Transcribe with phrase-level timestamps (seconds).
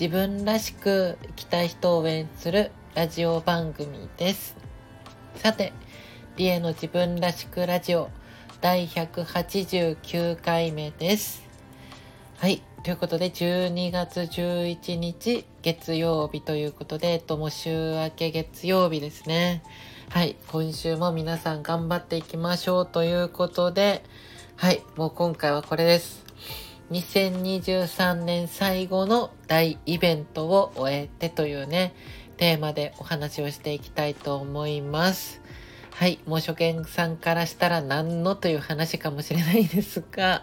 [0.00, 4.56] 自分らしく生きたい人を応援するラジオ番組です
[5.36, 5.72] さて
[6.36, 8.10] リエの自分らしくラジオ
[8.64, 11.44] 第189回目です。
[12.38, 12.62] はい。
[12.82, 19.62] ということで、12月11日月曜日ということで、えっと、もう週明け月曜日ですね。
[20.08, 20.36] はい。
[20.48, 24.02] 今週も皆さん頑張っていきましょうということで、
[24.56, 24.82] はい。
[24.96, 26.23] もう今回はこれです。
[26.90, 31.94] 2023年最後の大イベントを終えてというね、
[32.36, 35.40] テーマでお話をしていきたいと思います。
[35.92, 40.42] はい、もう初見さんからしたら何のという話かもしれないですが、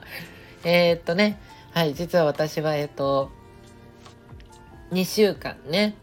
[0.63, 1.39] えー、っとね、
[1.71, 3.29] はい、実は私は、えっと、
[4.91, 5.95] 2週間ね、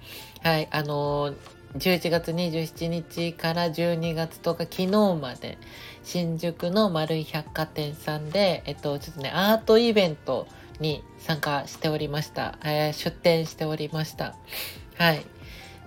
[0.43, 1.35] はい、あのー、
[1.77, 5.59] 11月27日から12月10日、昨日まで、
[6.09, 10.49] 新宿の丸い百貨店さんで、えっと、ちょっとね、アートイベント
[10.81, 12.59] に参加しておりました。
[12.65, 14.35] えー、出展しておりました。
[14.97, 15.27] はい。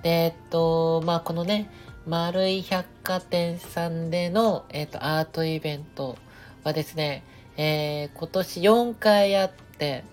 [0.03, 1.71] で、えっと、まあ、このね、
[2.05, 6.19] 丸い百貨店さんでの、えっ、と、アートイベント
[6.63, 7.23] はですね、
[7.57, 10.03] えー、今年4回あって、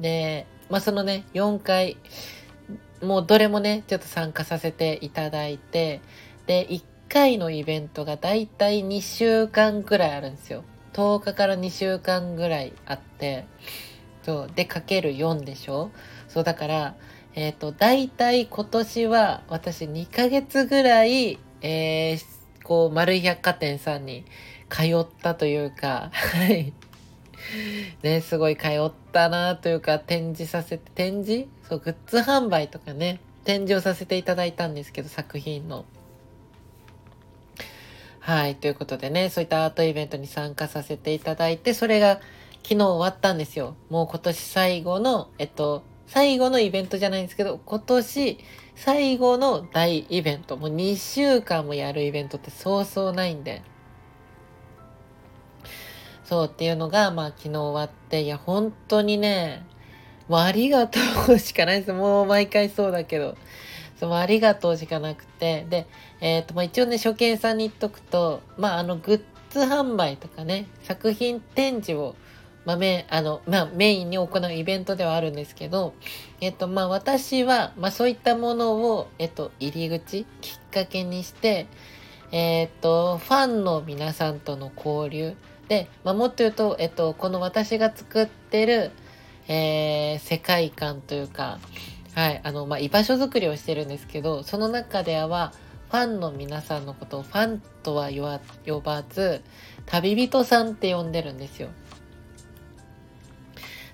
[0.00, 1.98] で、まあ、そのね、4回、
[3.02, 6.00] もうどれもね、ちょっと参加させていただいて、
[6.46, 10.64] で、1回のイベントがだいたい2週間ぐらいあるんですよ。
[10.92, 13.46] 10日から2週間ぐらいあって、
[14.22, 15.90] そう、で、かける4でしょ？
[16.28, 16.94] そう、だから、
[17.34, 24.24] えっ、ー、と、大体今年は私2ヶ月ぐらい、えー、こう、丸い百貨店さんに
[24.68, 26.72] 通ったというか、はい。
[28.02, 31.46] ね、すごい通ったなというか、展示させて、展示？
[31.68, 35.84] そう、グッズ販売とかね、展示をさせていただいたんですけど、作品の。
[38.28, 38.56] はい。
[38.56, 42.20] ということでね、そういったアートイベントに参加させていただいて、それが
[42.62, 43.74] 昨日終わったんですよ。
[43.88, 48.38] もう今年最後の、えっと、最後のイベントじゃないんですけど、今年
[48.74, 53.62] 最後の大イベント、もう2週間もやるイベントってそうそうないんで。
[56.24, 59.64] そうっていうのが、まあ昨日終わって、いや本当にね、
[60.28, 61.00] もうありがと
[61.32, 61.94] うしかないです。
[61.94, 63.38] もう毎回そうだけど。
[63.98, 65.66] そのありがとうしかなくて。
[65.68, 65.86] で、
[66.20, 72.16] えっ、ー、と、まあ一応ね、初見さんに言っとくと、まああのグッズ販売とかね、作品展示を
[72.68, 75.94] まあ、メあの、まあ、メインに行うイベントではあるんですけど、
[76.42, 81.66] えっと、まあ、私は、まあ、そういったものを、えっと、入り口、きっかけにして、
[82.30, 85.34] えっと、ファンの皆さんとの交流
[85.68, 88.90] で、まあ、もっと言うと、えっと、この私が作ってる、
[89.48, 91.60] えー、世界観というか、
[92.14, 95.54] はい、あの、まあ、居場所づくりをしてるんですけど、その中では、
[95.90, 98.10] ファンの皆さんのことをファンとは
[98.66, 99.42] 呼ばず、
[99.86, 101.68] 旅人さんって呼んでるんですよ。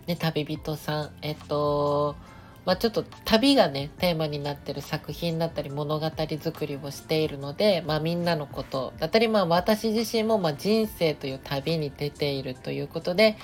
[0.06, 2.16] ね、旅人さん、えっと、
[2.64, 6.10] まあ、ちょっと旅がね、テーマになってる作品だったり物語
[6.40, 13.36] 作りをしているので、まあ、みんなのことだったり、まあ、私自身も、ま人生という旅に出ているということで、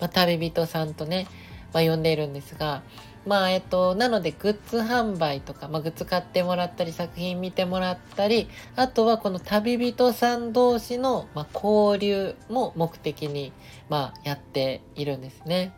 [0.00, 1.26] まあ、旅人さんとね、
[1.74, 2.82] まあ、呼んでいるんですが、
[3.26, 13.52] まあ、えっと、なので、グッズ販売とか、まあ、グッズ買ってもらったり、作品見てもらったり、あとはこの旅人さん同士の、まあ、交流も目的に、
[13.88, 15.74] まあ、やっているんですね。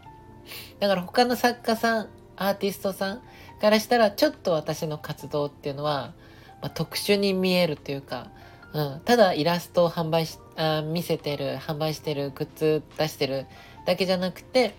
[0.78, 3.22] だから他の作家さん、アーティストさん
[3.60, 6.14] からしたらちょっと私の活動っていうのは、
[6.62, 8.30] まあ、特殊に見えるというか、
[8.72, 13.46] うん、ただイラストを販売しあ見せてる販売してるグッズ出してる
[13.86, 14.74] だけじゃなくて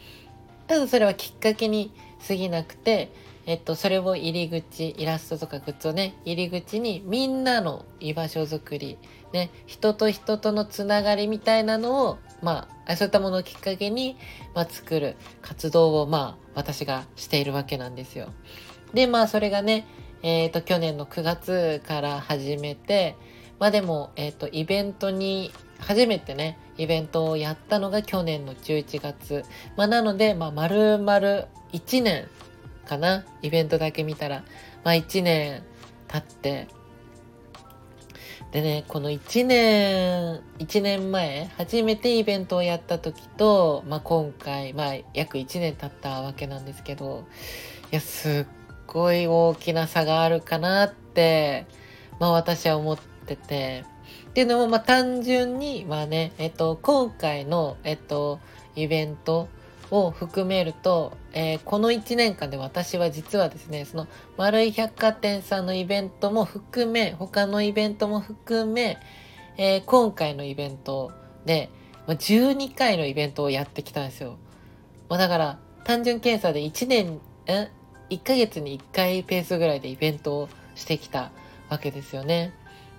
[0.68, 1.94] ただそれはきっかけに
[2.28, 3.12] 過ぎなくて、
[3.46, 8.98] えっと、それを入り口イラストとかグッズをね入り口にみんなの居場所づくり、
[9.34, 14.18] ね、人と人とのつながりみたいなのをまあ、そういったものをきっかけに、
[14.56, 18.30] まあ、作る活動を、まあ、私がしているわけなんですよ。
[18.94, 19.86] で、まあ、それがね、
[20.24, 23.16] えっ、ー、と、去年の9月から始めて、
[23.60, 29.44] まあでも、えっ、ー、と、イベントに、初めてね、イベントをやったのが去年の11月。
[29.76, 31.10] まあ、なので、まあ、丸々
[31.74, 32.28] 1年
[32.86, 34.44] かな、イベントだけ見たら。
[34.84, 35.64] まあ、1年
[36.08, 36.68] 経って、
[38.52, 47.26] でね、この1年、1年前、初めてイベントをやった時と、まあ、今回、まあ、約1年経ったわけなんですけど、
[47.92, 51.66] いや、すっごい大きな差があるかなって、
[52.20, 53.86] まあ私は思ってて。
[54.32, 58.40] っていうのも、まあ単純に、まあね、えっと、今回の、えっと、
[58.78, 59.50] イベント
[59.92, 64.08] を含めると、えー、この1年間で私は実はですね、その
[64.38, 69.00] 丸い百貨店さんのイベントも含め、他のイベントも含め、
[69.58, 71.12] えー、今回のイベント
[71.46, 71.70] で、
[72.08, 74.38] まあ、12回のイベントをやってきたんですよ。
[75.10, 77.70] まあ、だから、単純検査で1年、え
[78.10, 81.32] ?1 ヶ月に1回ペースぐらいでイベントをしてきた
[81.68, 82.54] わけですよね。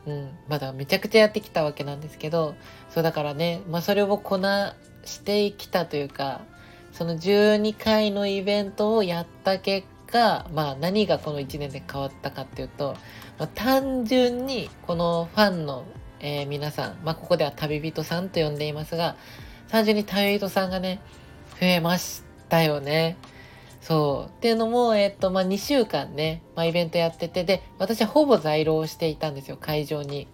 [0.06, 0.30] うん。
[0.48, 2.54] まだめちゃくちゃやってきたわけなんですけど、
[2.90, 6.42] そうだからね、まあそれをこなしてきたというか、
[6.92, 12.96] その12回のイベントをやった結果、まあ何がこの1年で変わったかっていうと、
[13.38, 15.84] まあ、単純にこのファンの、
[16.20, 19.16] えー、皆さん、まあここでは旅人さんと呼んでいますが、
[19.68, 21.00] 単純に旅人さんがね、
[21.60, 23.16] 増えましたよね。
[23.82, 24.30] そう。
[24.30, 30.28] っていうのも、えっと、まあ、2週間ね、まあ、イベントやってて、で、私はほぼ在労していたんですよ、会場に。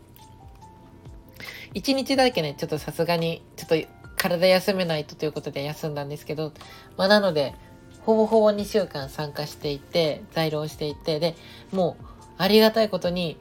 [1.75, 6.53] 1日だけね、ちょっとさすがに、ちょっと体休めないとということで休んだんですけど、
[6.99, 7.55] まあ、なので、
[8.03, 11.35] ほぼほぼ2週間参加していて、在労していて、で、
[11.73, 12.05] もう、
[12.37, 13.39] ありがたいことに、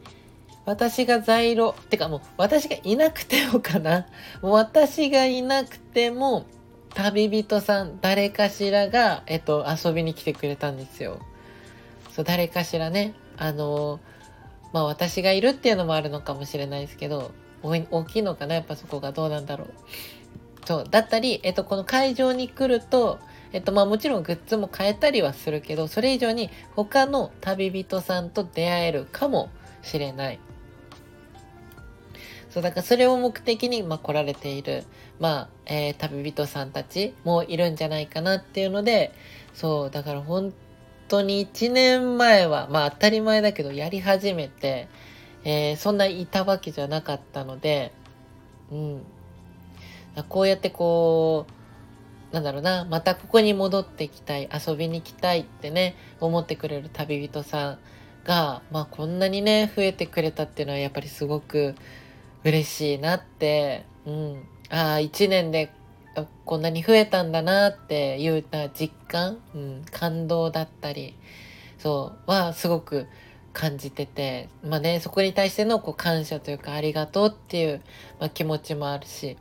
[0.65, 4.07] 私が在労、てかもう、私がいなくてもかな。
[4.41, 6.45] もう私がいなくても、
[6.97, 11.19] 旅人さん、誰かしらが、えっと、遊びに来てくれたんですよ。
[12.11, 13.99] そう、誰かしらね、あの、
[14.73, 19.67] まあ私がいるっていうのもあるのかもしれないですけど、大きいのかなやっぱそこがどうなんだろう。
[20.65, 23.19] そう、だったり、えっと、この会場に来ると、
[23.53, 29.51] えっと、まあもちろんグッズも買えたりはするけど、それ以上に他の旅人さんと出会えるかも
[29.83, 30.39] しれない。
[32.57, 34.83] そう、だからそれを目的に、まあ、来られている、
[35.19, 39.13] まあ、えー、旅人さんたちもいるんじゃないかなっていうので、
[39.53, 40.51] そう、だから本
[41.07, 44.87] 当に1年前は、まあ当たり前だけど、やり始めて、
[45.43, 47.91] えー、そんないたわけじゃなかったので、
[48.71, 49.03] うん。
[50.27, 51.45] こうやってこ
[52.31, 57.79] う、なんだろうな、またここに戻ってきたい、遊びに来たいってね、思ってくれる旅人さん
[58.25, 61.75] が、まあこんなにね、増えてくれたっていうのはやっぱりすごく、
[62.47, 64.47] 嬉しいなって、うん。
[64.69, 65.73] ああ、一年で
[66.45, 71.15] こんなに増えたんだなっていう実感、うん、感動だったり、
[71.77, 73.07] そう、はすごく
[73.51, 77.81] 感じてて、まあね、そこに対してのこう感謝というかありがとうっていう、
[78.19, 79.37] まあ、気持ちもあるし。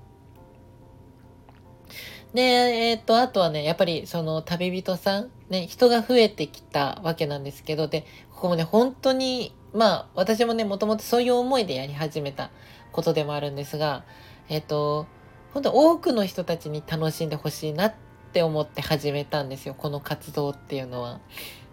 [2.34, 12.50] で、えっ、ー、と、あとはね、やっぱりその旅人さん、ね、人が増えてきたわけなんですけど、で、ここもね、本当に、まあ、私もね、もともとそういう思いでやり始めた
[12.96, 14.04] ことでもあるんですが、
[14.48, 15.06] えっ、と、
[15.52, 17.94] 本当多くの人たちに楽しんでほしいなっ
[18.32, 19.74] て思って始めたんですよ。
[19.74, 21.20] この活動っていうのは。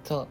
[0.03, 0.27] そ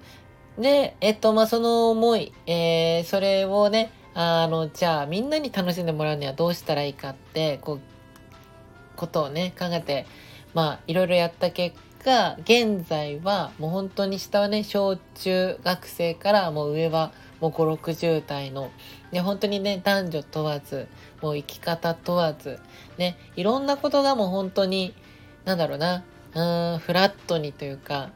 [0.58, 0.62] う。
[0.62, 7.80] で、えっと、まあ、その思い、えー、それをね、あの、じゃあみんなに楽しんでもらうにはどうしたらいいかって、こう、
[8.96, 10.06] ことをね、考えて、
[10.52, 11.74] まあ、いろいろやった結
[12.04, 17.12] 果、現在はもう本当に下はね、小中学生からもう上は
[17.42, 18.70] もう5、60代の、
[19.10, 20.86] ね、本当にね、男女問わず、
[21.20, 22.60] もう生き方問わず、
[22.98, 24.94] ね、いろんなことがもう本当に、
[25.44, 26.04] なんだろうな、
[26.34, 28.10] うん、フラットにというか、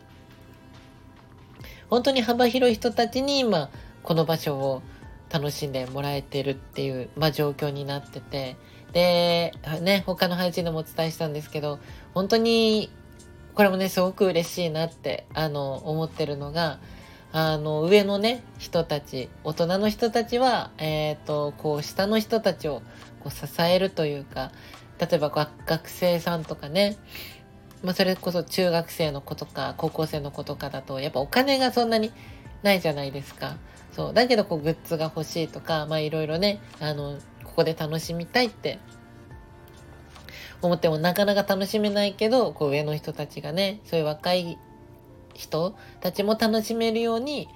[1.90, 3.68] 本当に幅広い人たちに今、
[4.04, 4.82] この場所を
[5.28, 8.56] 楽しんでもらえてるっていう、まあ、状況になってて、
[8.92, 11.80] で、ね、他の配信でもお伝えしたんですけど、
[12.14, 12.92] 本当に、
[13.54, 16.78] これもね、すごく嬉しいなって、あの、思ってるのが、
[17.38, 22.80] あの、上のね、人たち、大人の人たちは、えっ、ー、と、こう、下の人たちを
[23.20, 24.52] こう支えるというか、
[24.98, 25.28] 例えば
[25.66, 26.96] 学生さんとかね、
[27.82, 32.10] まあ、それこそ中学生の子とか、高校生の子とかだと、やっぱお金がそんなに
[32.62, 33.58] ないじゃないですか。
[33.92, 34.14] そう。
[34.14, 38.78] だけど、こう、グッズが欲しいとか、まあ、いろいろね、あの、ここで楽しみたいって
[40.62, 44.56] 思ってもなかなか楽しめないけど、こう上の人たちがね、そういう若い
[45.36, 47.48] 人たちも楽しめるように、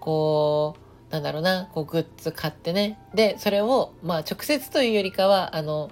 [0.00, 0.76] こ
[1.10, 2.98] う、なんだろうな、こうグッズ買ってね。
[3.14, 5.90] で、それを、まあ直接というよりかは、あの、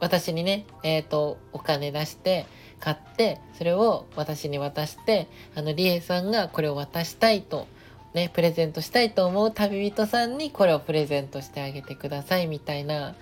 [0.00, 2.46] 私にね、えっ、ー、と、お金出して
[2.80, 7.66] 買って、それを私に渡して、あの、リエさんがこれを渡したいと、
[8.14, 13.14] ね、プレゼントしたいと思う旅人さんにこれをプレゼントしてあげてくださいみたいな、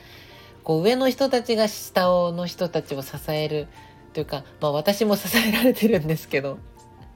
[0.62, 3.66] こう上の人たちが下の人たちを支える
[4.12, 6.58] というか、まあ私も支えられてるんですけど、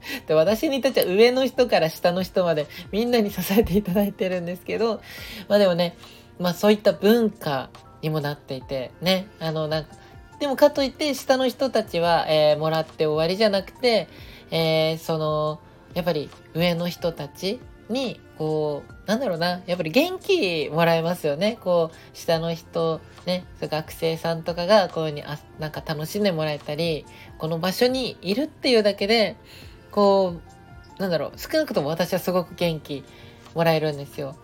[0.27, 5.01] で私にとっては上の人から下の人までみんなに支えていただいてるんですけど、
[5.47, 5.95] まあでもね、
[6.39, 7.69] まあそういった文化
[8.01, 9.95] にもなっていて、ね、あのなんか、
[10.39, 14.07] でもかといって下の人たちは、えー、もらって終わりじゃなくて、
[14.51, 15.59] えー、その、
[15.93, 21.57] やっぱり上の人たちにこうなんだろうなやっぱり元気もらえますよね。
[21.61, 27.05] こう下の人ね学生さんとかがこういうふうにあなんか楽しんでもらえたり
[27.37, 29.35] この場所にいるっていうだけで
[29.91, 30.35] こ
[30.97, 33.03] うなんだろう少なくとも私はすごく元気
[33.55, 34.35] もらえるんですよ。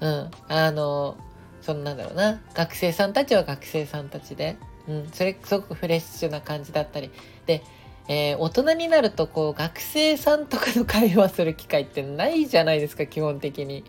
[0.00, 1.16] うん、あの
[1.60, 2.40] そのなんだろうな。
[2.54, 4.56] 学生さんたちは学生さんたちで、
[4.88, 7.10] うん、それすごくフレッシュな感じだったり。
[7.46, 7.62] で
[8.06, 13.84] えー、大人になるとこう学生さんとかの会話する機会ってないじゃないですか基本的に。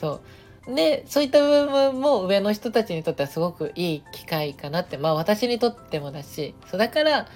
[0.00, 0.20] そ
[0.68, 0.74] う。
[0.74, 4.98] でそういった部分も上の人たちにとってはすごくいい機会かなって。
[4.98, 6.54] まあ私にとってもだし。
[6.70, 7.26] そうだから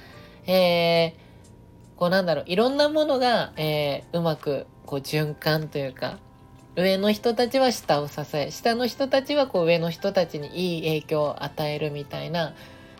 [0.46, 1.29] えー、
[2.00, 6.18] こうなんだろういろんなものが、えー、うまくこう循環というか
[6.74, 12.54] 上の人たちは下を支え下の人たちはこう上の人たちにいい影響を与えるみたいな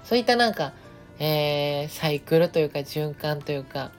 [0.04, 0.72] そういったなんか
[1.20, 3.92] えー、サイクルというか循環というか、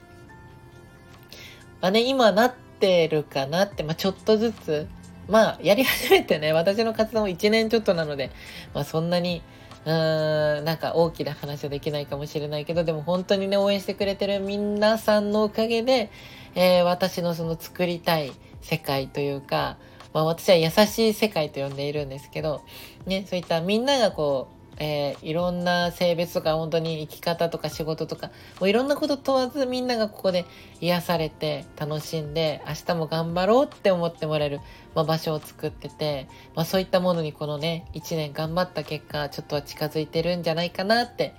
[1.80, 4.88] まあね、今なってるかなって、まあ、ちょっとずつ、
[5.28, 8.32] まあ、やり始めてね、私の活動も1年ちょっとなので、
[8.74, 9.40] まあ、そんなに、
[9.84, 16.10] うーん、なんか大きな話はできないかもしれないけど、でも本当にね、応援してくれてる皆さんのおかげで、
[16.54, 19.76] えー、私のその作りたい世界というか、
[20.12, 22.62] まあ私は優しい世界と呼んでいるんですけど、
[23.06, 30.44] ね、そういったみんながこう、えー、いろんな性別とか本当に生き方とか仕事とかもういろんなこと問わずみんながここで
[30.80, 34.60] 癒されて楽しんで明日も頑張ろうって思ってもらえる、
[34.96, 41.36] まあ、場所を作ってて、まあ、そういったものにこのね1年頑張った結果ちょっとは近づいてるんじゃないかなって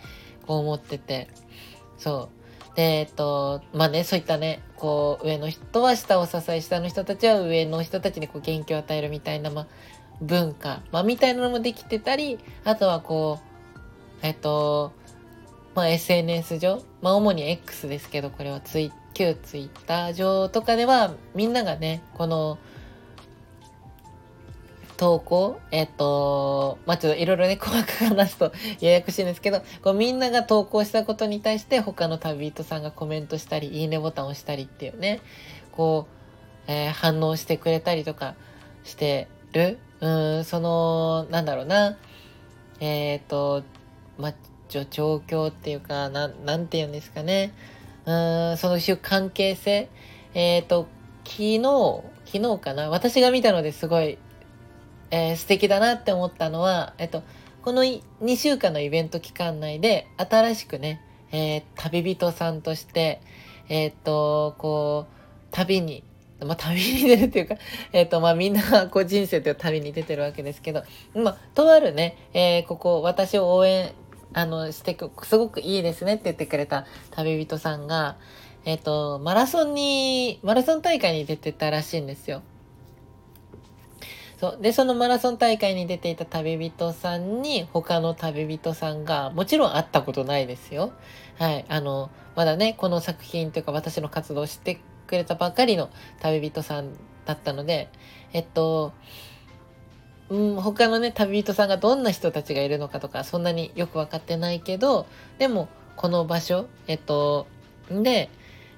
[0.47, 1.27] こう思ってて。
[1.97, 2.43] そう。
[2.75, 9.67] でえっとまあねそういったねこう上の人は下を支え下の人たちは上の人たちにこう元気を与えるみたいな、まあ、
[10.21, 14.93] 文化、まあ、みたいなのもできてたり、あとはこう、えっと、
[15.75, 22.57] まあ、SNS 上、まあ、主に X ですけど、これはツイ旧 Twitter 上とかでは、みんながね、この、
[24.97, 35.19] 投稿、えっと、まあ、ちょっといろいろね、細かく話すと ややこしいんですけど、こうみんなが投稿したことに対して他の旅人さんがコメントしたり、いいねボタンを押したりっていうね、
[35.71, 36.07] こ
[36.67, 38.35] う、えー、反応してくれたりとか
[38.83, 41.97] してるうん、その、なんだろうな、
[42.81, 43.63] えっ、ー、と、
[44.17, 44.33] ま、
[44.67, 47.53] 状況っていうか、ななんて言うんですかね。
[48.05, 49.87] うん、その種関係性。
[50.33, 50.87] えっ、ー、と、
[51.23, 54.17] 昨日、昨日かな、私が見たのですごい、
[55.09, 57.23] えー、素敵だなって思ったのは、えっ、と、
[57.61, 58.01] この2
[58.35, 60.99] 週間のイベント期間内で、新しくね、
[61.31, 63.21] えー、旅人さんとして、
[63.69, 65.13] えっ、と、こう、
[65.51, 66.03] 旅に
[66.45, 67.55] まあ、旅に出るっていうか、
[67.93, 70.83] えっ、ー、と、まあ、みんな、こう、人生という旅に出てるわけですけど、
[71.13, 73.91] まあ、とあるね、えー、ここ、私を応援、
[74.33, 78.17] あの、してく、すごくいいですねって言ってくれた旅人さんが、
[78.65, 82.41] えっ、ー、と、マラソンに、マラソン大会に出てたらしいんですよ。
[84.39, 84.57] そう。
[84.61, 90.91] で、そのマラソン大会に出ていた旅人さんに、他の旅人さんが、もちろん会ったことないですよ。
[91.39, 91.65] はい。
[91.69, 95.89] あの、まだね、この作品というか私の活動をしてくれたばかりの
[96.21, 96.91] 旅人さん
[97.25, 97.89] だったので、
[98.33, 98.93] えっと、
[100.29, 105.05] うん、他のね、旅人さんがどんな人たちがいるのかとか、そんなによくわかってないけど、
[105.37, 107.45] でも、この場所、えっと、
[107.89, 108.29] で、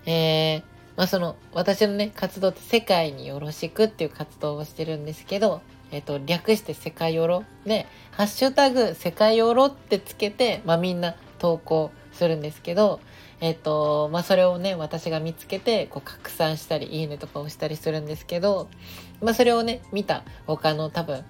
[0.05, 0.63] えー、
[0.97, 12.99] まあその、私のね、活動って世界によろしくっていう活動をしてるんですけど、えっと、略して世界よろで、ハッシュタグ世界よろってつけて、まあみんな投稿するんですけど、
[13.39, 18.67] えっ、と、まあ、それをね、私が見つけて、こう、拡散したり、いいねとか押したりするんですけど、
[19.21, 21.23] まあ、それをね、見た他の多分、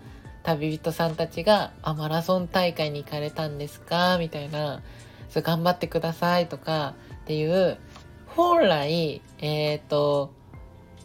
[0.43, 4.17] 旅人さんたちが、あ、マラソン大会に行かれたんですか？
[4.19, 4.83] みたいな、
[5.29, 7.77] そ頑張ってくださいとかっていう、
[8.27, 10.31] 本来、えっ、ー、と、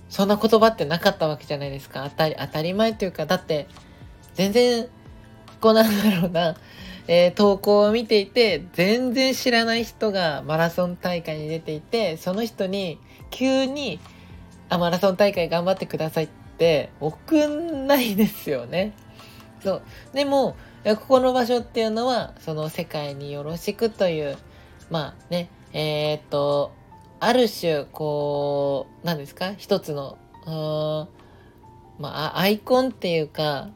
[0.09, 2.09] そんな言葉ってなかったわけじゃないですか。
[2.11, 3.67] 当たり、当たり前っていうか、だって、
[4.35, 4.89] 全然、
[5.61, 6.57] こうなんだろうな、
[7.13, 13.01] えー、投稿を見ていて、全然知らない人がマラソン大会に出ていて、その人に
[13.31, 13.99] 急に、
[14.69, 18.93] あ、マラソン大会頑張ってくださいって送んないですよね。
[19.61, 19.83] そう。
[20.15, 24.39] でも、ここの場所っていうのは、その世界によろしくという、
[24.89, 26.71] まあね、えー、っと、
[27.19, 29.53] ある種、こう、何ですか？
[29.57, 30.17] 一つの、
[31.99, 33.69] まあ、アイコンっていうか、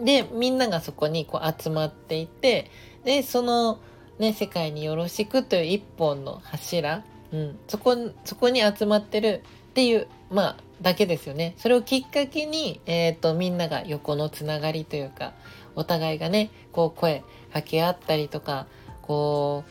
[0.00, 2.70] で、みんながそこにこう集まっていて、
[3.04, 3.80] で、その、
[4.18, 11.54] ね、世界によろしくという一本の柱、うん、そこ、そこに集まってるっていう、まあ、だけですよね。
[11.58, 15.32] それをきっかけに、えっ、ー、と、みんなが横のつながりというか、
[15.74, 18.66] お互いがね、こう声掛け合ったりとか、
[19.02, 19.64] こ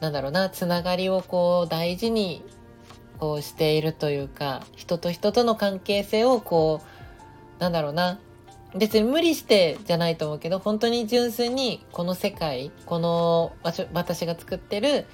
[0.00, 2.42] う、なんだろうな、つながりをこう大事に
[3.18, 6.80] こうしているというか人と人との関係性をこ
[7.58, 8.18] うなんだろうな
[8.74, 13.52] 別に無理してじゃないと思うけど本当に純粋にこの世界この
[13.92, 15.06] 私が作ってる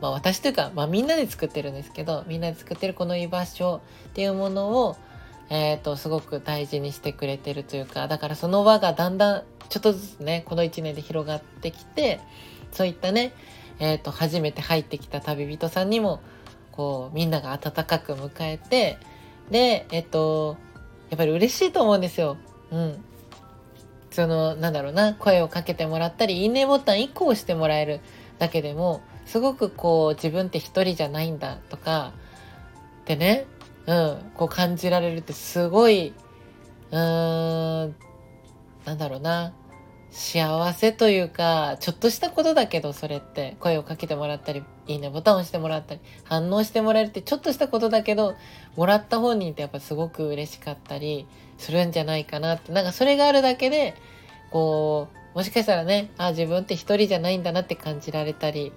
[0.00, 4.96] まあ私というか、まあみんなで作ってるんですけど、みんなで作ってるこの居場所っていうものを、
[5.50, 12.20] え、ー、と、すごく大事にしてくれてるというか、だからその輪がだんだんちょっとずつね、この1年で広がってきて、
[12.72, 13.32] そういったね、
[13.78, 16.20] えっ、ー、と、初めて入ってきた旅人さんにも、
[16.72, 18.98] こう、みんなが温かく迎えて、
[19.50, 20.56] で、えっ、ー、と、
[21.10, 22.36] やっぱり嬉しいと思うんですよ。
[22.70, 23.04] うん。
[24.10, 28.00] その、なんだろうな、声をかけてもらったり、いいねボタン1個押してもらえる
[28.38, 32.12] だけでも、すごくこう自分って一人じゃないんだとか
[33.02, 33.46] ってね、
[33.86, 36.12] うん、こう感じられるってすごい、
[36.90, 37.94] うーん、
[38.84, 39.52] なんだろうな、
[40.10, 48.34] 幸せというか、ちょっとしたことだけど、それって、声をかけてもらったり、いいねボタンを押してもらったり、反応してもらえるって、ちょっとしたことだけど、
[48.76, 51.26] もらった本人ってやっぱすごく嬉しかったり
[51.58, 53.94] するんじゃないかなって、なんかそれがあるだけで、
[54.50, 58.72] こう、もしかしたらね、あ、自分って一人じゃないんだなって感じられたり。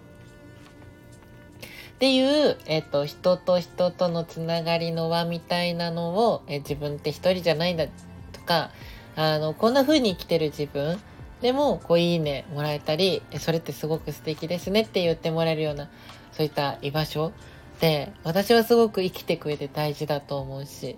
[1.95, 7.87] っていう、えっ、と、人と人とのつながりの輪みたいなのを、え自分って一人じゃないんだ
[8.33, 8.69] とか、
[9.15, 10.99] あの、こんな風に生きてる自分
[11.43, 15.89] でも、こう、いいねもらえたり、それってすごく素敵ですねって言ってもらえるような、
[16.31, 17.33] そういった居場所
[17.79, 20.97] で、私はすごく生きてく上で大事だと思うし、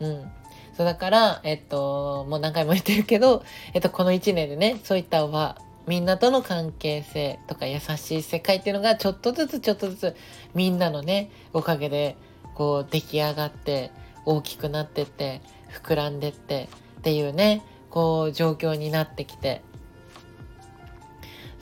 [0.00, 0.30] うん。
[0.76, 3.42] そうだから、えっと、もう何回も言ってるけど、
[3.72, 5.56] えっと、この1年でね、そういった輪
[5.88, 10.16] みんなとの関係性とか優しい世界っていうのがちょっとずつちょっとずつ
[10.54, 12.16] みんなのねおかげで
[12.54, 13.90] こう出来上がって
[14.26, 15.40] 大きくなってって
[15.82, 16.68] 膨らんでって
[16.98, 19.62] っていうねこう状況になってきて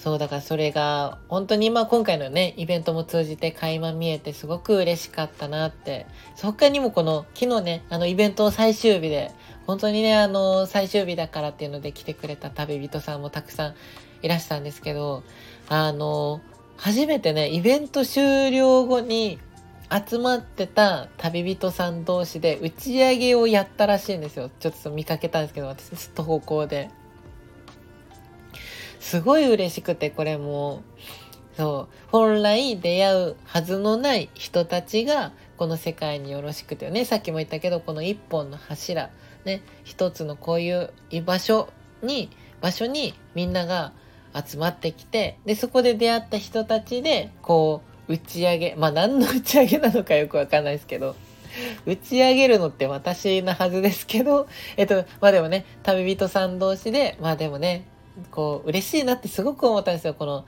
[0.06, 6.06] そうだからそれが本当にまあ今回のねイベントも通じて垣間見えてすごく嬉しかったなって
[6.40, 9.32] 他にもこの昨日ねあのイベント最終日で
[9.66, 13.74] 本当にねあの最終日だからっていうので来てくれた旅人さんもたくさん
[14.22, 15.22] いらしたんですけど、
[15.68, 16.40] あの、
[16.76, 19.38] 初めてね、イベント終了後に
[19.90, 24.50] 集まってた旅人さん同士で打ち上げをやったらしいんですよ。
[24.60, 26.90] ちょっと見かけたんですけど、私、投稿で。
[29.06, 30.82] すごい嬉しくて、これも。
[31.56, 31.94] そう。
[32.10, 39.10] 本来出会うはずのない人たちが、この世界によろしくてね、さっきも言ったけど、この一本の柱、
[39.44, 41.68] ね、一つのこういう居場所
[42.02, 43.92] に、場所にみんなが
[44.34, 51.14] 集まってきて、で、そこで出会った人たちで、こう、打ち上げ、まあ何の打ち上げなのかよくわかんないですけど、
[51.86, 57.86] 打ち上げるのって私なはずですけど、えっと、まあでもね、旅人さん同士で、まあでもね、
[58.30, 60.44] こう、嬉しいなってすごく思ったんですよ、この、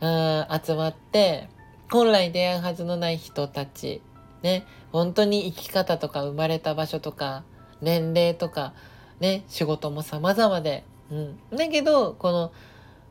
[0.00, 1.48] うん、集まって、
[1.90, 4.02] 本来出会うはずのない人たち、
[4.42, 7.44] ね、本当に生き方とか生まれた場所とか、
[7.80, 8.72] 年齢とか、
[9.20, 11.38] ね、仕事も様々で、うん。
[11.56, 12.52] だけど、この、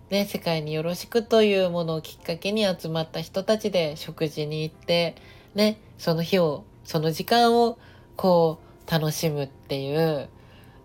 [0.09, 5.15] ね、世界によろしくというものをきっかけに集まった人たちで食事に行って、
[5.55, 7.77] ね、その日を、その時間を
[8.17, 10.27] こう楽しむっていう、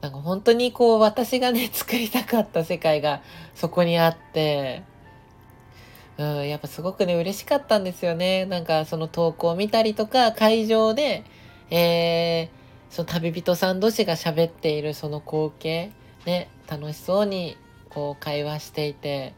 [0.00, 3.22] なんか本当にこう私がね、 作りたかった世界が
[3.54, 4.82] そこにあって、
[6.18, 8.46] うん、やっぱすごくね、嬉しかったんですよね。
[8.46, 11.24] なんかその投稿を見たりとか、会場で、
[11.70, 15.90] えー、その旅人さん同士が喋っているその光景、
[16.24, 17.56] ね、楽しそうに
[17.90, 19.34] こう会話していて、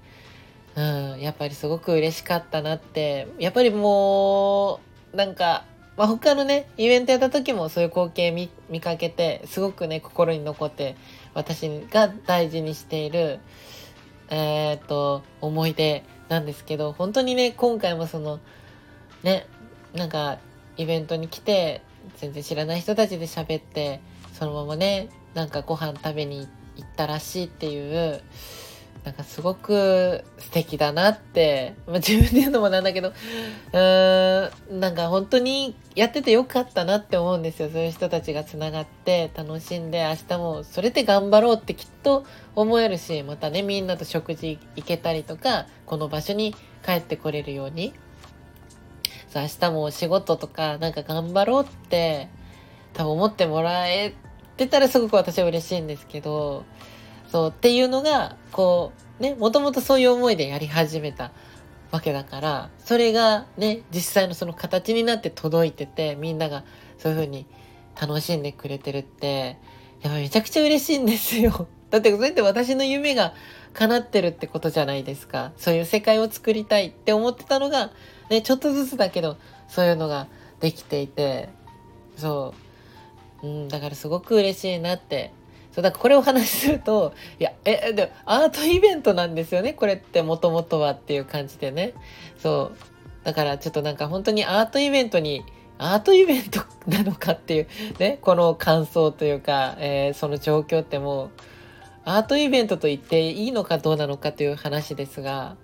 [0.77, 4.81] うん、やっぱりすごく嬉しかったなって、やっぱりも
[5.13, 5.65] う、なんか、
[5.99, 10.97] まあ、他のね、イベントやった時もそういう光景見見かけて、すごくね、心に残って、
[11.35, 13.41] 私が大事にしている、
[14.31, 18.39] えっ、と、思い出なんですけど、本当にね、今回もその、
[19.25, 19.47] ね、
[19.93, 20.39] なんか、
[20.77, 21.83] イベントに来て、
[22.19, 24.01] 全然知らない人たちで喋って、
[24.33, 28.23] そのままね、なんかご飯食べに、行ったらしいっていう
[29.09, 37.71] なんかすごく素敵だなって、まあ、自分で言うのもなんだけどうーんなんか本当にやっててよかったなって思うんですよ。
[37.71, 47.95] そういう人たちがつながって楽しんで明日もそれで頑張ろうってきっと思えるしまたねみんなと食事行けたりとかこの場所に帰ってこれるように。
[49.31, 52.29] そう明日もお仕事とかなんか頑張ろうって
[52.93, 54.13] 多分思ってもらえ
[54.59, 56.67] てたらすごく私は嬉しいんですけど、
[57.31, 61.33] そうっていうのが、こう、ね、もともとそういう思いでやり始めた
[61.91, 66.65] わけだから、それがね、実際のその形になって届いてて、みんなが
[66.99, 67.47] そういう風に
[68.01, 69.59] 楽しんでくれてるって、
[70.03, 71.69] やっぱめちゃくちゃ嬉しいんですよ。
[71.91, 73.35] だってそれって私の夢が
[73.73, 75.53] 叶ってるってことじゃないですか。
[75.57, 77.91] そういう世界を作りたいって思ってたのが、
[78.31, 79.37] ね、ちょっとずつだけど、
[79.69, 80.29] そういうのが
[80.61, 81.49] できていて
[82.17, 82.55] そ
[83.43, 85.33] う、うん、だからすごく嬉しいなって
[85.79, 91.95] そうだからこれをお話しするといやえでアートイベントなんですよねこれってもともとはっていう感じでね。
[92.37, 93.25] そう。
[93.25, 95.45] だからちょっとなんか本当にアートイベントに
[95.79, 97.69] アートイベントなのかっていう
[98.01, 101.31] ねこの感想というか、えー、その状況ってもう
[102.05, 105.55] アートイベントと言っていいのかどうなのかという話ですが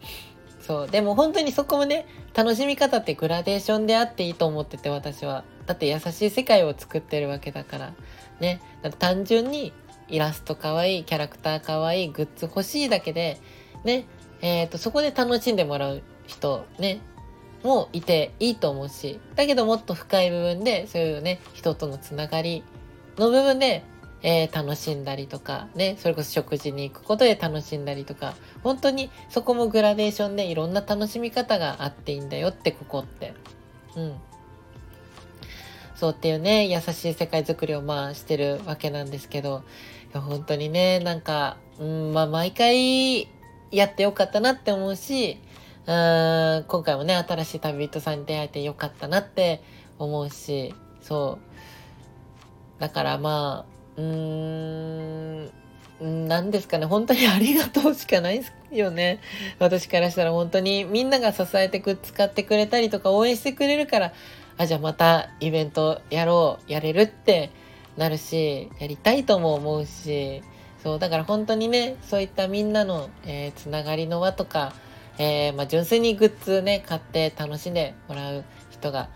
[0.60, 0.88] そう。
[0.88, 5.42] でも本当にそこもね楽しみ方ってグラデーションであっていいと思ってて私は。
[5.66, 7.94] だって優しい世界を作ってるわけだから
[8.38, 8.60] ね。
[9.00, 9.72] 単純に
[10.08, 13.40] イラストかわいいキャラクターかわいいグッズ欲しいだけで
[13.84, 14.06] ね
[14.46, 17.00] えーと、そこで楽しんでもらう人ね
[17.62, 22.62] もいていいと思うしだけどもっと深い部分でそういうね人とのつながり
[23.16, 23.82] の部分で、
[24.22, 33.32] えー、楽しんだりとかねそれこそ食事に行くことで楽しんだりとか本当にそこもグラデーションでいろんな楽しみ方があっていいんだよってここって。
[33.96, 34.14] うん。
[35.94, 39.62] そうっていうね優しい世界づくりをまあしてるわけなんですけど
[40.20, 43.28] 本当にねなんか、うんまあ、毎回
[43.70, 45.38] やってよかったなって思うし
[45.86, 49.62] うん今回もね新しい旅人さんに出会えてよかったなって
[49.98, 51.38] 思うしそ
[52.78, 52.80] う。
[52.80, 55.50] だからまあうー
[56.04, 59.20] ん何ですかね本当に ありがとうしかないよね。
[59.58, 64.12] 私からしたら本当にみんなが支えてく使ってくれたりとか応援してくれるから
[64.56, 67.50] あじゃあまたイベントやろうやれるって
[67.96, 70.42] なるしやりたいとも思うし
[70.82, 74.74] そうだから本当にねそういったみんなの、えー、つながりの輪とか
[75.18, 79.10] えー、まあ、純粋にグッズね、買って楽しんでもらう人が、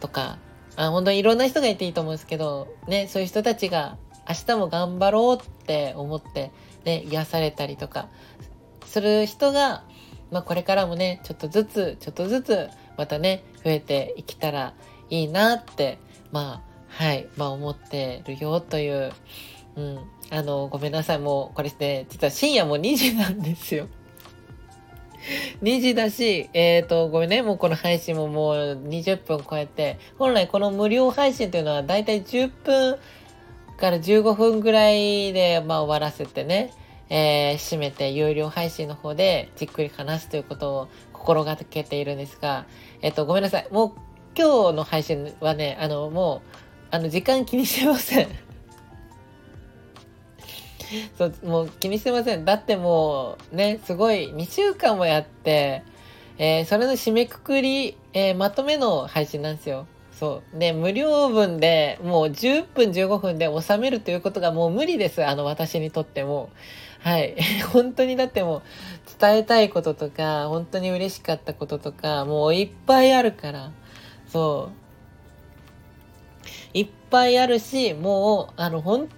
[0.00, 0.38] とか、
[0.76, 3.96] あ本当にいろんな人がいていいと思うんですけど、ね、そういう人たちが
[4.28, 6.50] 明日も頑張ろうって思って、
[6.84, 8.08] ね、癒されたりとか、
[8.84, 9.84] する人が、
[10.32, 12.68] まあ、これからもね、ちょっとずつ、ちょっとずつ、
[12.98, 14.74] またね、増えていけたら
[15.08, 15.98] いいなって、
[16.32, 19.12] まあ、はい、まあ思ってるよという、
[19.76, 19.98] うん、
[20.30, 23.88] あの、ごめんなさい、もう、これね、実は深夜も2時なんですよ。
[25.62, 28.54] 2時だし、えっ、ー、と、ごめんね、もうこの配信ももう
[28.88, 32.98] 20分超えて、本来この無料配信というのはだいたい10分
[33.76, 36.72] から15分ぐらいで、まあ終わらせてね、
[37.10, 42.66] えー、閉めて有料配信の方でじっくり話すということを心がけているんですが、
[43.02, 43.66] えっ、と、ごめんなさい。
[43.72, 43.92] もう
[44.36, 46.63] 今日の配信はね、あの、もう、
[46.94, 48.28] あの、時間気にしてません。
[51.18, 52.44] そう、もう気にしてません。
[52.44, 55.82] だってもうね、すごい2週間もやって、
[56.38, 59.88] えー、それの締めくくり、えー、まとめの配信なんですよ。
[60.12, 60.58] そう。
[60.58, 65.24] で、無料分でもう10分15分で収めるということがもう無理です。
[65.26, 66.50] あの私にとっても。
[67.00, 67.34] はい。
[67.72, 68.62] 本当にだってもう
[69.20, 73.72] 伝えたいこととか、本当に嬉しかったこととか、もういっぱいあるから。
[74.28, 74.83] そう。
[77.14, 79.08] いっぱいあるし、もう、あの、本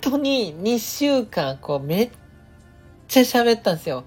[0.00, 2.10] 当に2週間、こう、めっ
[3.06, 4.02] ちゃ喋ったんですよ。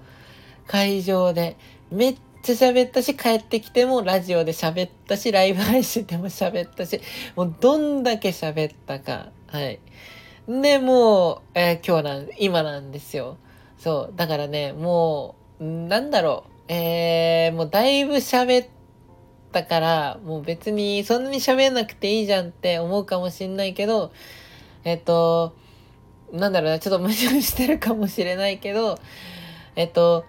[0.66, 1.56] 会場で。
[1.90, 7.00] めっちゃ喋ったし、帰ってきてもラジオで喋ったし、ライブ配信でも喋ったし、
[7.36, 9.30] もうどんだけ喋ったか。
[9.46, 9.80] はい。
[10.46, 13.38] で、もう、えー、今日なん、今なんですよ。
[13.78, 14.14] そう。
[14.14, 16.72] だからね、もう、なんだろう。
[16.72, 18.68] えー、もうだいぶ喋っ
[19.62, 24.12] たから、もう別にそんなに喋んなくていいじゃんって思うかもしんないけど、
[24.84, 25.54] えっと、
[26.32, 28.98] なんだろうな、ちょっと矛盾してるかもしれないけど、
[29.76, 30.24] えっと、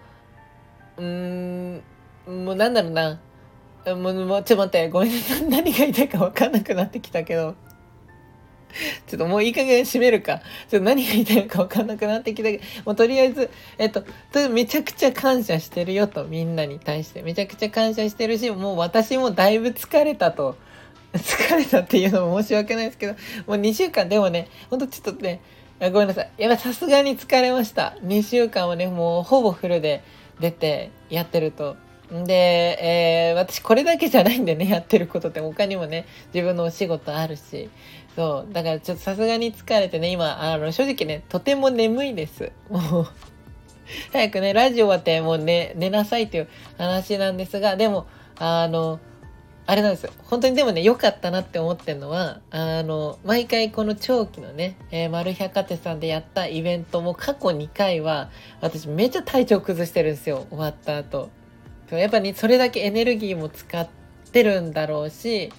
[0.96, 1.82] うーん、
[2.26, 3.20] もうなんだろうな、
[3.86, 5.42] もう、もうちょっと待って、ごめんなさい。
[5.48, 7.54] 何が言いたいか分かんなくなってきたけど、
[9.06, 10.40] ちょっともういい加減閉めるか。
[10.68, 14.04] ちょっと何が言いたいのか分かんなくなってきたけど、もうとりあえず、えっと、
[14.50, 17.22] めちゃくちゃ感謝してるよと、みんなに対して。
[17.22, 20.56] めちゃくちゃ感謝してるし、もう私もだいぶ疲れたと。
[21.12, 23.14] 疲れたっていうのも申し訳ないですけど、
[23.46, 25.40] もう2週間でもね、ほんとちょっとね、
[25.80, 26.30] ごめんなさい。
[26.38, 27.96] やっぱさすがに疲れました。
[28.04, 30.04] 2週間はね、もうほぼフルで
[30.38, 31.76] 出てやってると。
[32.10, 32.34] で、
[32.82, 37.70] えー、私これだけじゃないんでね、やってることって他にもね、自分のお仕事あるし。
[38.16, 38.52] そう。
[38.52, 42.52] だからちょっとさすがに疲れてね、今、あの、正直ね、とても眠いです。
[42.68, 43.08] もう
[44.12, 48.06] 早くね、ラジオ終わってもう寝、寝なさいっていう話なんですが、でも、
[48.38, 49.00] あの、
[49.66, 50.12] あれなんですよ。
[50.24, 60.46] 本当にでもね、良かったなって思ってるのは、あの、毎回この長期のね、えー、マル百貨店さんでやったイベントも過去2回は、私めっちゃ体調崩してるんですよ。
[60.50, 61.30] 終わった後。
[61.90, 63.88] やっぱり、ね、それだけエネルギーも使っ
[64.32, 65.52] てるんだろうし、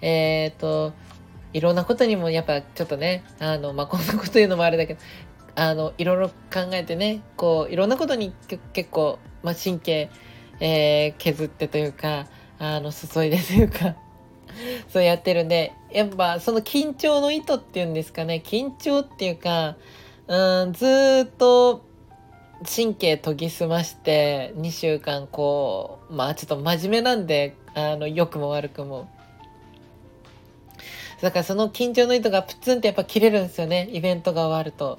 [0.00, 0.92] えっ、ー、と、
[1.52, 5.00] いろんなことにもやっぱちょっとね、あの、まあ、こんなこと言うのもあれだけど、
[5.54, 8.32] あの、いろいろ考えてね、こう、いろんなことに
[8.72, 10.10] 結構、まあ、神経、
[10.60, 12.26] えー、削ってというか、
[12.58, 13.96] あの、注いでというか
[14.88, 19.76] そうやってるんで、やっぱその緊張の意図っていうんですかね、緊張っていうか、
[20.26, 20.84] うん、ず
[21.26, 21.86] っと
[22.64, 29.08] 神経研ぎ澄まして2週間こう、まあちょっと真面目なんで、あの、良くも悪くも。
[31.20, 34.98] だからその緊張の糸がプツンってやっぱ切れるんですよね、イベントが終わると。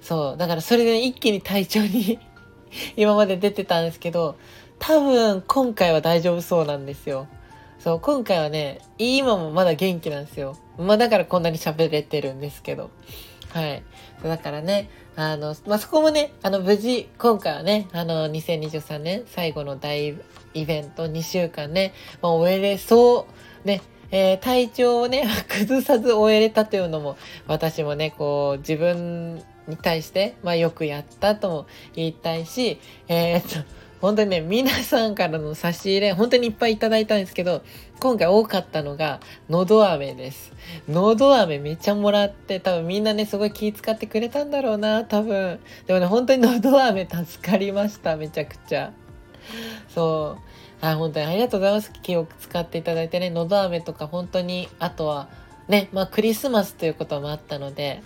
[0.00, 0.36] そう。
[0.36, 2.18] だからそれで一気に体調に
[2.96, 4.36] 今まで出てたんですけど、
[4.78, 7.26] 多分今回は大丈夫そうなんですよ。
[7.80, 10.56] そう、今回はね、今もまだ元気なんですよ。
[10.78, 12.90] まあだからこんなに喋れてるんですけど。
[13.50, 13.82] はい。
[14.22, 20.16] だからね、あの、まあ、そこもね、あの、無事、今回はね、あの、2023年最後の大
[20.54, 23.26] イベント2週間ね、まあ、終えれそ
[23.64, 27.16] う、ね、えー、体調をね、 崩さず終えれたというのも、
[27.46, 33.68] 私もね、こう、自分に対して、まあ、よくやったとも言いたいし、えー、っと、
[34.00, 37.62] 本当にね、皆さんからの差し入れ、本当にいっぱいいただいたんですけど、
[37.98, 39.18] 今回多かったのが、
[39.50, 40.52] のど飴です。
[40.88, 45.58] のど飴めっちゃもらって、多分みんなね、すごい気遣ってくれたんだろうな、多分。
[45.86, 48.92] でもね、本当にのど飴助かりました、めちゃくちゃ。
[49.88, 50.57] そう。
[50.80, 51.92] あ、本当にありがとうございます。
[52.02, 55.28] 気を使っていただいてね、のど飴とか本当に、あとは、
[55.68, 58.02] ね、まあクリスマスということもあったので、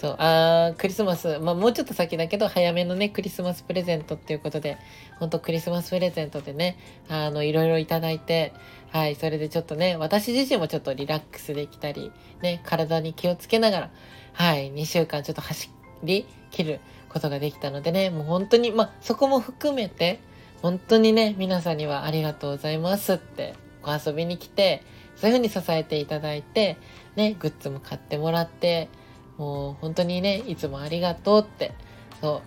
[0.00, 4.78] そう、あ、クリスマス、まあもうちょっと先だけど、早めのね、クリスマスプレゼントっていうことで、
[5.18, 8.52] 本当クリスマスプレゼントでね、あの、いろいろいただいて、
[8.90, 13.90] はい、それでちょっとね、私自身もちょっとリラックスできたり、ね、体に気をつけながら、
[14.32, 15.70] はい、2週間ちょっと走
[16.02, 20.20] り切ることができたのでね、もう本当に、まあそこも含めて、
[20.64, 24.82] 本当にね、皆さんにはありがとうございますってお遊びに来て、
[25.14, 26.78] そういう風に支えていただいて、
[27.16, 28.88] ね、グッズも買ってもらって、
[29.36, 31.72] もう本当にね、いつもありがとうって、
[32.22, 32.40] そ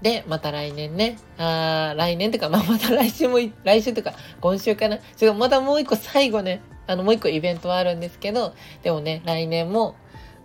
[0.00, 0.02] う。
[0.02, 4.96] で、また来年ね、あ来年とか、まあ、また来週も、来週とか、今週かな。
[5.20, 9.94] 違う、またもう一個最後ね、あの、もう一個イベントはあるんですけど、でもね、来年も、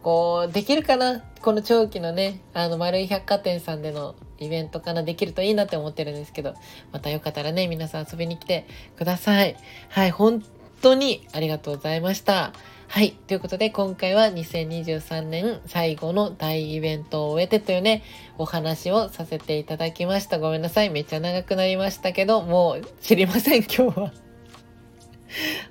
[0.03, 1.21] こう、できるかな？
[1.41, 6.53] この長期のね、あの、丸い百貨店さんでのイベントからできるといいなって思ってるんですけど、
[6.91, 8.65] またよかったらね、皆さん遊びに来て
[8.97, 9.55] ください。
[9.89, 10.43] はい、本
[10.81, 12.53] 当にありがとうございました。
[12.89, 13.11] はい。
[13.11, 18.01] ということで、今回は2023年最後の大イベントを終えてというね、
[18.37, 20.39] お話をさせていただきました。
[20.39, 20.89] ごめんなさい。
[20.89, 24.26] めっちゃ長くなりましたけど、もう知りません、今日は。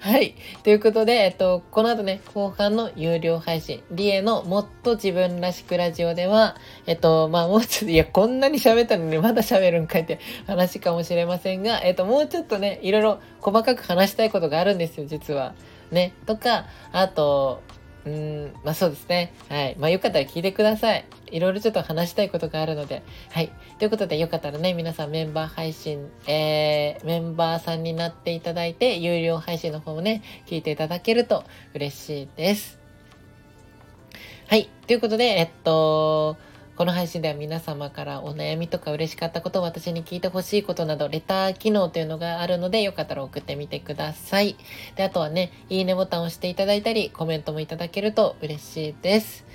[0.01, 0.35] はい。
[0.63, 15.55] ということで、えっと、この後ね、後半の有料配信、リエのもっと自分らしくラジオでは、えっと、まあもうちょっと、いや、こんなに喋ったのにまだ喋るんかいって話かもしれませんが、えっと、もうちょっとね、いろいろ細かく話したいことがあるんですよ、実は。
[15.91, 16.13] ね。
[16.27, 17.63] とか、あと、
[18.07, 19.33] うん、まあそうですね。
[19.49, 19.77] はい。
[19.81, 21.05] まあよかったら聞いてください。
[21.33, 23.03] いろいろちょっと話したいことがあるので。
[23.33, 23.51] はい。
[23.81, 31.43] ということでよかったらね、皆さんメンバー配信、えー、メンバーさんになっていただいて、有料配信の方もね、聞いていただけると
[31.75, 32.79] 嬉しいです。
[34.47, 34.71] はい。
[34.87, 36.37] ということで、えっと、
[36.77, 44.57] この配信では皆様からお悩みとか嬉しかったことを、私に聞いてほしいことなど、レター機能というのがあるので、よかったら送ってみてください。
[44.95, 49.47] で、あとはね、いいねボタンを押していただいたり、コメントもいただけると嬉しいです。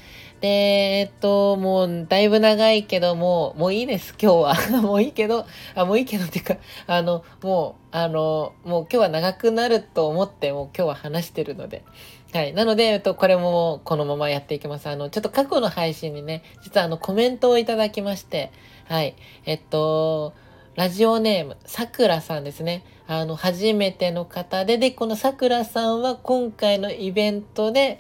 [0.42, 4.38] で、えっと、もう、だいぶ長いけどもう、もういいです、今日
[4.74, 4.82] は。
[4.82, 6.58] もういいけど、あ、もういいけどっていうか、
[6.88, 11.84] あの、もう、あの、もう今日は長くなると思って、もう今日は話してるので。
[12.34, 12.54] はい。
[12.54, 14.88] なので、えっと、これもこのままやっていきます。
[14.88, 18.52] あの、ちょっと過去の配信にね、実はあの、コメントをいただきまして、
[18.88, 19.16] はい。
[19.46, 20.34] えっと、
[20.76, 22.86] ラジオネーム、さくらさんですね。
[23.06, 28.00] あの、初めての方で、で、このさくらさんは今回のイベントで、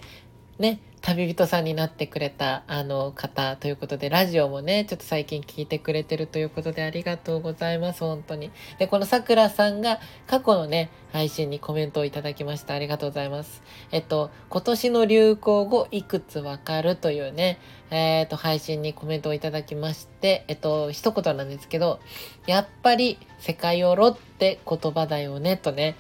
[0.60, 8.52] ね、旅人さんになってくれたあの方ということで、ラジオもね、ちょっと最近聞いてくれてるということでありがとうございます、本当に。
[8.78, 12.76] で、このさくらさんが過去のね、配信にコメントをいただきました。
[12.76, 13.64] ありがとうございます。
[13.92, 17.58] えっと、今年の流行語いくつわかるというね、
[17.90, 22.00] えっと、配信にコメントをいただきまして、えっと、一言なんですけど、
[22.46, 25.96] やっぱり世界をろって言葉だよね、とね、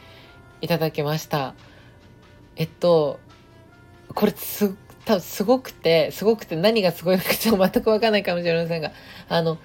[0.61, 1.55] いただきました。
[2.55, 3.19] えっと、
[4.13, 4.69] これすっ
[5.05, 8.91] 多分すごくて、すごくて何がすごいのかちょっと全くわかんないかもしれませんが、
[9.29, 9.57] あの、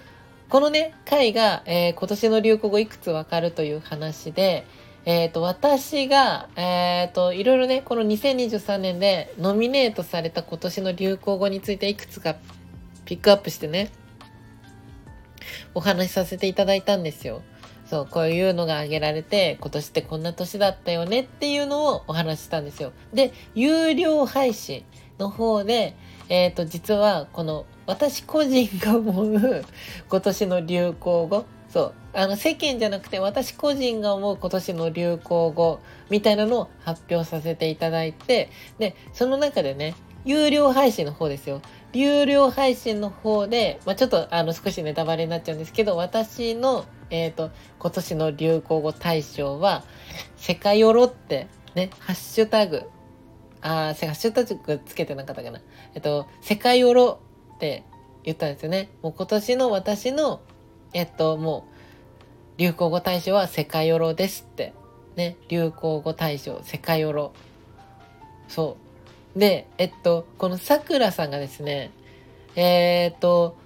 [0.49, 4.65] このね、回が、えー、今年の流行語いくつわかるという話で、
[5.05, 12.37] えっ、ー、と、私が、えっ、ー、と、いろいろね、この2023年でノミネートされた今年の流行語についていくつか
[13.05, 13.91] ピックアップしてね、
[15.75, 17.43] お話しさせていただいたんですよ。
[17.89, 22.93] そう、こういうのが挙げられて、今年ってこんな年だったよねっていうのをお話ししたんですよ。
[23.15, 24.85] で、有料配信。
[25.19, 25.97] の方で、
[26.29, 29.65] えっ、ー、と、実はこの私個人が思う
[30.09, 31.95] 今年の流行語そう。
[32.15, 41.61] あの、世間じゃなくて私個人が思う今年の流行語みたいなのを発表させていただいて、で、その中でね、有料配信の方ですよ。
[41.93, 49.85] 有料配信の方で、まあ、ちょっとあの少しネタバレになっちゃうんですけど、私の、えっ、ー、と、今年の流行語大賞は、
[50.37, 52.85] 世界よろってね、ハッシュタグ、
[53.67, 55.61] あー、ハッシュタグつけてなかったかな。
[55.95, 57.19] えっと、世界よろ
[57.57, 57.83] って
[58.23, 58.91] 言ったんですよね。
[59.03, 60.41] もう今年の私の、
[60.93, 61.67] えっと、も
[62.57, 64.73] う、流行語大賞は世界よろですって。
[65.17, 67.33] ね、流行語大賞、世界よろ。
[68.47, 68.77] そ
[69.35, 69.39] う。
[69.39, 71.91] で、えっと、このさくらさんがですね、
[72.55, 73.57] えー、っと、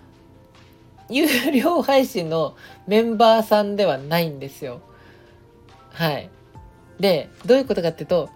[1.11, 4.81] 有料配信のメンバーさんではないんですよ。
[5.91, 6.31] はい。
[6.99, 8.31] で、どういうことかっていうと、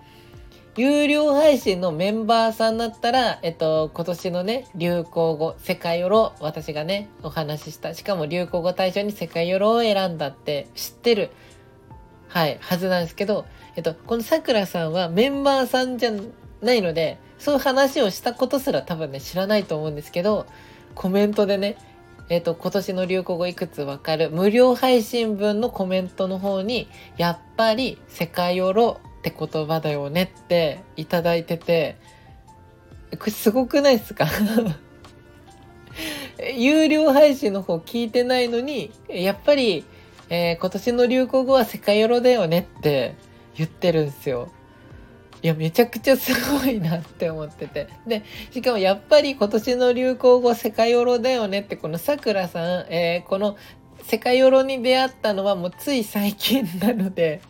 [0.77, 7.95] 有料配信のメンバーさんだったら、えっと、今年のね、流行語、世界よろ、私がね、お話しした。
[7.95, 11.31] しかも流行語大賞に世界よろを選んだって知ってる、
[12.27, 16.11] はい、はずなんですけど、えっと、このさくらさんはメンバーさんじゃ
[16.61, 20.47] ないので、そういう話をしたことすら多分ね、知らないと思うんですけど、
[20.97, 21.77] コメントでね、
[22.31, 24.31] えっ、と、今年の流行語いくつわかる？
[24.31, 31.97] 無料配信分のコメントの方に、やっぱり世界よろって言葉だよねっていただいてて、
[33.19, 34.27] これすごくないですか？
[36.57, 39.85] 有料配信の方聞いてないのに、やっぱり、
[40.29, 43.15] えー、今年の流行語は世界よろだよねって
[43.57, 44.51] 言ってるんですよ。
[45.43, 47.89] いや、めちゃくちゃすごいなって思ってて。
[48.07, 53.57] で、しかもやっぱり今年の流行語世界よろだよねって、このさくらさん、えー、この
[54.03, 57.41] 世界よろに出会ったのはもうつい最近なので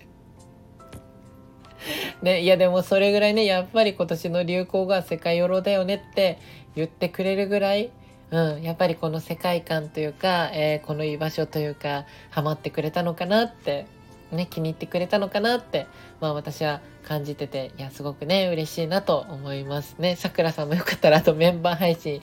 [2.25, 6.39] ね、いやでもそれぐらいね、やっぱり今年の流行が世界よろだよねって
[6.75, 7.91] 言ってくれるぐらい、
[8.31, 13.87] うん、やっぱりこの世界観というか、えー、この居場所というか、ハマってくれたのかなって、
[14.33, 15.87] ね、気に入ってくれたのかなって、
[16.23, 20.17] まあ私は感じてて、いや、すごくね、嬉しいなと思いますね。
[20.17, 22.23] さくらさんもよかったら、あとメンバー配信、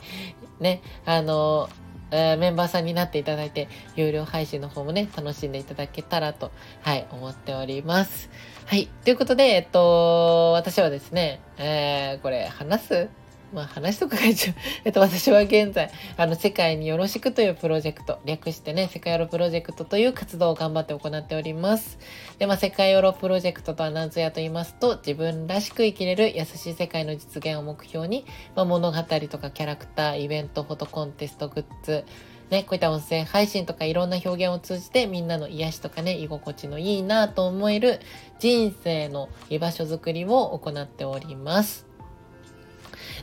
[0.59, 1.69] ね、あの
[2.09, 8.29] えー、メンバーさんになっていただいて、有料配信の方もね、楽しんでいただけたらと、はい、思っております。
[8.71, 8.87] はい。
[9.03, 13.09] ということで、えっと、私はですね、えー、これ、話す？
[13.53, 14.55] まあ話とか書いちゃう。
[14.85, 21.99] えっと、私は現在、あの、世界によろしくというプロジェクト、略してね、世界ヨロプロジェクトという活動を頑張って行っております。
[22.39, 32.05] で、まあ、世界ヨロプロジェクトとは何ぞやと言いますと、自分らしく生きれる優しい世界の実現を目標に、まあ、物語とかキャラクター、イベント、フォトコンテスト、グッズ、
[32.51, 37.99] ね、こういった音声配信とかいろんな表現を通じてみんなの癒しとかね、居心地のいいなと思える
[38.39, 41.91] 人生の居場所づくりを行っております。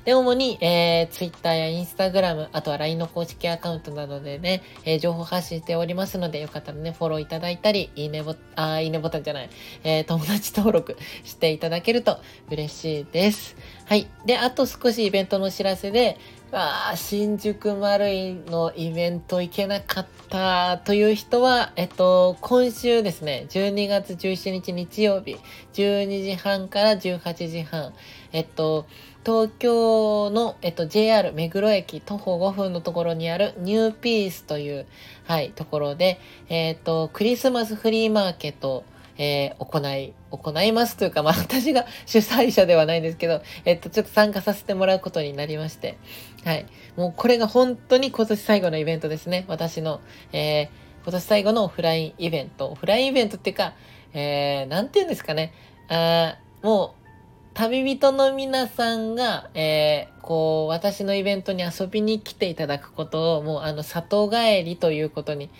[0.05, 9.51] で、主に、えー、Twitter や Instagram、あとは LINE の公式アカウントなどでね、えー、情報発信しておりますので、よかったらね、フォローいただいたり、いいねボ、あ、いいねボタンじゃない、
[9.85, 12.19] えー、友達登録していただけると
[12.51, 13.57] 嬉しいです。
[13.85, 14.09] はい。
[14.25, 16.17] で、あと少しイベントのお知らせで、
[16.51, 25.37] あ新宿マルイのイベント行けなかったという人は、えっと、今週ですね、12月17日日曜日、
[25.75, 27.93] 12時半から18時半、
[28.33, 28.87] えっと、
[29.27, 34.87] 東京の、えっと、JR 目黒駅徒歩5分のところにあるニューピースという、
[35.27, 38.85] はい、ところで、えっと、クリスマスフリーマーケット、
[39.19, 45.99] えー、行い、行いますというか、まあ私が主催者ではないんですけど、えっと、ちょっと参加させてもらうことになりまして、
[46.45, 46.67] はい。
[46.97, 49.45] もうこれが本当に今年最後のイベントですね。
[49.49, 50.01] 私の、
[50.33, 50.69] えー、
[51.05, 52.69] 今年最後のオフラインイベント。
[52.71, 53.75] オフラインイベントっていうか、
[54.13, 55.53] えー、なんて言うんですかね。
[55.89, 56.99] あもう、
[57.55, 65.51] 旅人の皆さんが、えー、こう、私のイベントに遊びに来ていただくことを、もう、あの、里帰りということに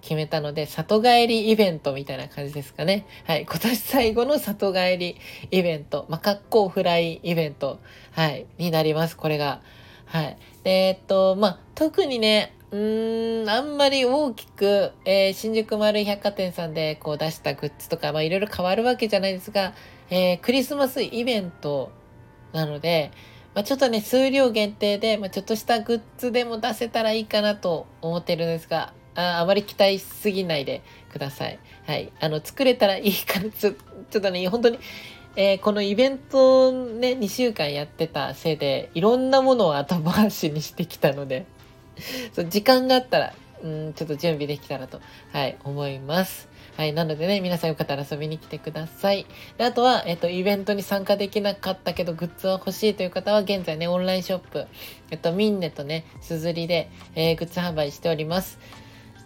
[0.00, 3.06] 決めたので、里帰りイベントみたいな感じですかね。
[3.24, 3.46] はい。
[3.46, 5.16] 今年最後の里帰り
[5.50, 7.78] イベント、まあ、格好フライイベント、
[8.12, 9.60] はい、になります、これが。
[10.06, 10.38] はい。
[10.62, 19.74] で、えっと、まあ、特にね、うーん、あんまり大きく、えー、新宿丸百貨店さんでこう出したグッズとか、まあいろいろ変わるわけじゃないですが、
[20.10, 21.92] えー、クリスマスイベント
[22.52, 23.12] なので、
[23.54, 30.82] まあ、ちょっとね、数量限定で、まあ、ちょっとしたグッズでも出せたらいいかなと思ってるんですが、ああまり期待しすぎないで
[31.12, 31.60] ください。
[31.86, 32.12] はい。
[32.20, 33.72] あの、作れたらいいかな、ちょ
[34.10, 34.78] ちょっとね、本当に、
[35.36, 41.46] えー、このイベントね、2週間やってたせいで、いろんなものを後回しにしてきたので、
[42.32, 45.00] そう時間があったら、うん、ちょっと準備できたらと、
[45.32, 46.48] はい、思います。
[46.76, 46.92] はい。
[46.92, 49.26] なのでね、皆さんよかったら遊びに来てください。
[49.58, 54.66] で、あとは、えっと、イベントに参加できなかったけど、グッズは欲しいという方は、現在ね、オンラインショップ、
[55.10, 58.58] えっと、ミンネとね、すずりで、えー、グッズ販売しております。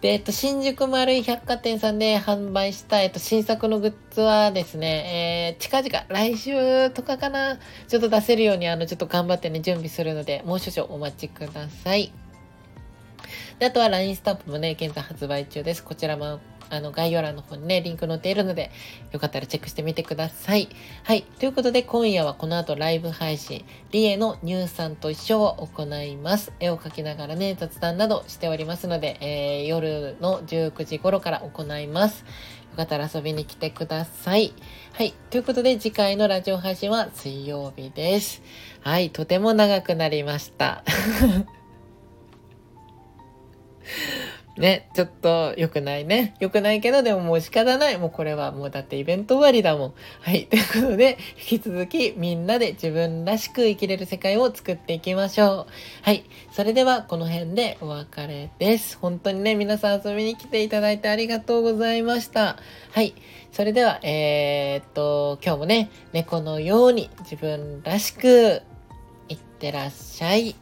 [0.01, 12.13] で、えっと、新宿丸い百貨店さんで販売した、えっと、新作のグッズはですね、えー、近々、来週とかかな、ちょっと出せるように、あの、ちょっと頑張ってね、準備するので、もう少々お待ちください。
[13.59, 15.83] で、あとは LINE スタンプもね、現在発売中です。
[15.83, 18.71] こちらもあの、概要欄の方にね、リンク載っているので、
[19.11, 20.69] よかったらチェックしてみてください。
[21.03, 21.23] はい。
[21.39, 26.51] ということで、今夜はこの後ライブ配信、リエの乳酸と一緒を行います。
[26.59, 32.23] 絵を描きながらね、雑談などしておりますので、えー、夜の19時頃から行います。
[32.71, 34.53] よかったら遊びに来てください。
[34.93, 35.13] はい。
[35.31, 38.43] ということで、次回のラジオ配信は水曜日です。
[38.81, 39.09] はい。
[39.09, 40.83] とても長くなりました。
[44.57, 46.35] ね、ちょっと良くないね。
[46.39, 47.97] 良くないけど、でももう仕方ない。
[47.97, 49.93] もうこれはもうだってイベント終わりだもん。
[50.19, 50.47] はい。
[50.47, 55.73] ということで、引き続きみんなで自分らしく生きれる世界を作っていきましょう。
[56.01, 56.25] はい。
[56.51, 58.97] それではこの辺でお別れです。
[58.99, 62.57] 本当にね、皆さん遊びに来ていただいてありがとうございました。
[62.91, 63.13] はい。
[63.53, 68.61] それでは、えー、っと、今日もね、猫のように自分らしく
[69.29, 70.55] いってらっしゃい。